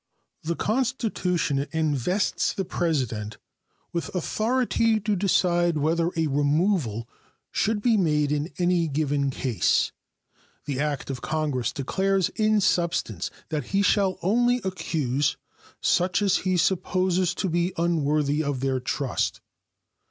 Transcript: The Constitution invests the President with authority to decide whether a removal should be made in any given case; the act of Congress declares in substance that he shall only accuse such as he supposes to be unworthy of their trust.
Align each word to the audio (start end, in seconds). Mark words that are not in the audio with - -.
The 0.41 0.55
Constitution 0.55 1.67
invests 1.71 2.53
the 2.53 2.65
President 2.65 3.37
with 3.93 4.09
authority 4.15 4.99
to 4.99 5.15
decide 5.15 5.77
whether 5.77 6.09
a 6.15 6.25
removal 6.25 7.07
should 7.51 7.83
be 7.83 7.97
made 7.97 8.31
in 8.31 8.51
any 8.57 8.87
given 8.87 9.29
case; 9.29 9.91
the 10.65 10.79
act 10.79 11.11
of 11.11 11.21
Congress 11.21 11.71
declares 11.71 12.29
in 12.29 12.61
substance 12.61 13.29
that 13.49 13.65
he 13.65 13.83
shall 13.83 14.17
only 14.23 14.59
accuse 14.63 15.37
such 15.81 16.23
as 16.23 16.37
he 16.37 16.57
supposes 16.57 17.35
to 17.35 17.47
be 17.47 17.71
unworthy 17.77 18.43
of 18.43 18.61
their 18.61 18.79
trust. 18.79 19.39